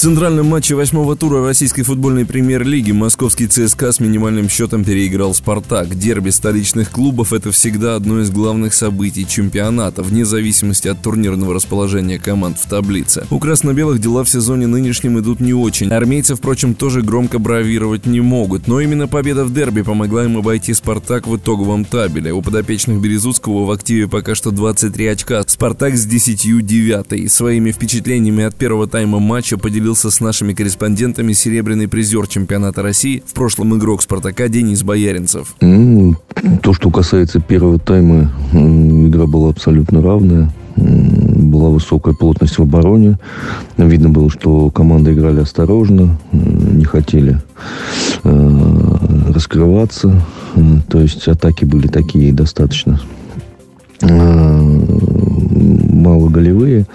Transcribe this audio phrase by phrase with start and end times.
[0.00, 5.94] центральном матче восьмого тура российской футбольной премьер-лиги московский ЦСКА с минимальным счетом переиграл «Спартак».
[5.94, 12.18] Дерби столичных клубов– это всегда одно из главных событий чемпионата, вне зависимости от турнирного расположения
[12.18, 13.26] команд в таблице.
[13.28, 15.90] У красно-белых дела в сезоне нынешнем идут не очень.
[15.90, 20.72] Армейцы, впрочем, тоже громко бравировать не могут, но именно победа в дерби помогла им обойти
[20.72, 22.32] «Спартак» в итоговом табеле.
[22.32, 27.28] У подопечных Березутского в активе пока что 23 очка, «Спартак» с 10 девятый.
[27.28, 33.24] Своими впечатлениями от первого тайма матча поделился поделился с нашими корреспондентами серебряный призер чемпионата России,
[33.26, 35.56] в прошлом игрок «Спартака» Денис Бояринцев.
[35.60, 36.14] Ну,
[36.62, 43.18] то, что касается первого тайма, игра была абсолютно равная была высокая плотность в обороне.
[43.76, 47.40] Видно было, что команды играли осторожно, не хотели
[48.22, 50.22] э, раскрываться.
[50.88, 53.00] То есть атаки были такие достаточно
[54.02, 54.60] э,
[56.00, 56.86] малоголевые.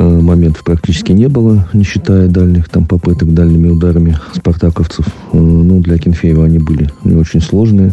[0.00, 5.06] Э, моментов практически не было, не считая дальних там попыток дальними ударами спартаковцев.
[5.06, 7.92] Э, ну, для Кенфеева они были не очень сложные.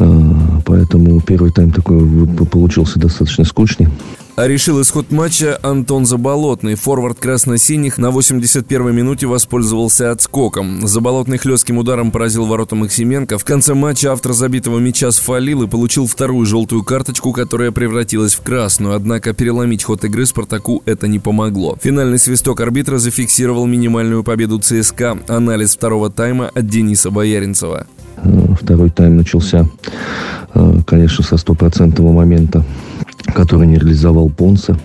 [0.00, 0.22] Э,
[0.64, 2.00] поэтому первый тайм такой
[2.50, 3.86] получился достаточно скучный.
[4.40, 6.74] А решил исход матча Антон Заболотный.
[6.74, 10.86] Форвард красно-синих на 81-й минуте воспользовался отскоком.
[10.88, 13.36] Заболотный хлестким ударом поразил ворота Максименко.
[13.36, 18.40] В конце матча автор забитого мяча сфалил и получил вторую желтую карточку, которая превратилась в
[18.40, 18.94] красную.
[18.94, 21.76] Однако переломить ход игры Спартаку это не помогло.
[21.78, 25.18] Финальный свисток арбитра зафиксировал минимальную победу ЦСКА.
[25.28, 27.86] Анализ второго тайма от Дениса Бояринцева.
[28.58, 29.68] Второй тайм начался,
[30.54, 32.64] э, конечно, со стопроцентного момента
[33.34, 34.78] который не реализовал Понса.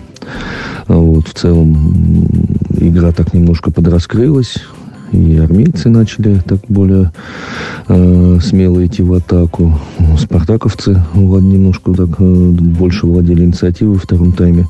[0.88, 2.28] Вот, в целом
[2.78, 4.56] игра так немножко подраскрылась.
[5.12, 7.12] И армейцы начали так более
[7.88, 9.78] э, смело идти в атаку.
[10.18, 14.66] Спартаковцы влад, немножко так, э, больше владели инициативой в втором тайме.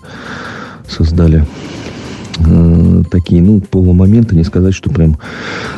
[0.89, 1.47] Создали
[2.39, 4.36] э, такие, ну, полумоменты.
[4.36, 5.17] Не сказать, что прям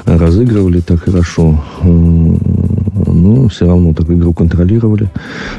[0.05, 1.63] разыгрывали так хорошо.
[1.83, 2.35] Э,
[3.19, 5.11] но все равно так игру контролировали.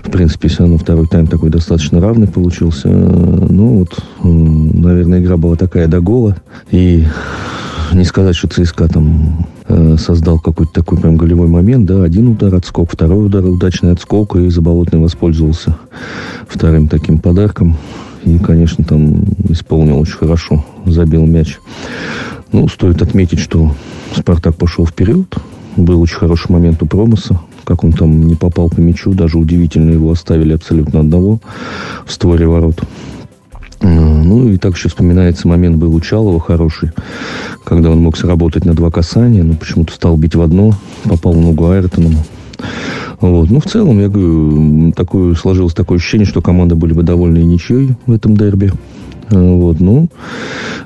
[0.03, 2.87] В принципе, все равно второй тайм такой достаточно равный получился.
[2.89, 6.37] Ну вот, наверное, игра была такая до гола.
[6.71, 7.05] И
[7.93, 12.53] не сказать, что ЦСКА там э, создал какой-то такой прям голевой момент, да, один удар
[12.53, 15.75] отскок, второй удар удачный отскок, и Заболотный воспользовался
[16.47, 17.77] вторым таким подарком.
[18.25, 21.59] И, конечно, там исполнил очень хорошо, забил мяч.
[22.51, 23.73] Ну, стоит отметить, что
[24.15, 25.35] Спартак пошел вперед,
[25.85, 29.13] был очень хороший момент у Промоса, как он там не попал по мячу.
[29.13, 31.39] Даже удивительно его оставили абсолютно одного
[32.05, 32.81] в створе ворот.
[33.81, 36.91] Э, ну и так еще вспоминается момент был у Чалова хороший,
[37.63, 40.73] когда он мог сработать на два касания, но почему-то стал бить в одно,
[41.03, 42.15] попал в ногу Айртоном.
[43.21, 43.49] Вот.
[43.49, 47.45] Ну, в целом, я говорю, такое, сложилось такое ощущение, что команды были бы довольны и
[47.45, 48.71] ничьей в этом дерби.
[49.29, 50.09] Вот, ну,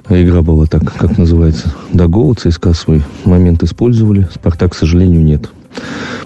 [0.09, 2.35] игра была так, как называется, до гола.
[2.35, 4.27] ЦСКА свой момент использовали.
[4.33, 5.49] Спартак, к сожалению, нет.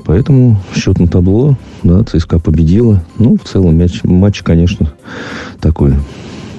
[0.05, 3.03] Поэтому счет на табло, да, ЦСКА победила.
[3.17, 4.93] Ну, в целом мяч, матч, конечно,
[5.59, 5.93] такой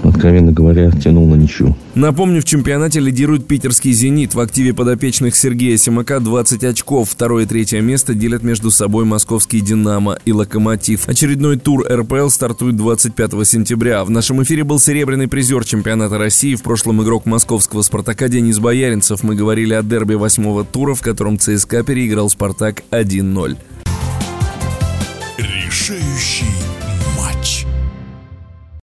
[0.02, 1.76] откровенно говоря, тянул на ничью.
[1.94, 4.34] Напомню, в чемпионате лидирует питерский «Зенит».
[4.34, 7.10] В активе подопечных Сергея Симака 20 очков.
[7.10, 11.08] Второе и третье место делят между собой московский «Динамо» и «Локомотив».
[11.08, 14.04] Очередной тур РПЛ стартует 25 сентября.
[14.04, 16.54] В нашем эфире был серебряный призер чемпионата России.
[16.54, 19.22] В прошлом игрок московского «Спартака» Денис Бояринцев.
[19.22, 23.56] Мы говорили о дерби восьмого тура, в котором ЦСКА переиграл «Спартак» 1-0.
[25.38, 26.57] Решающий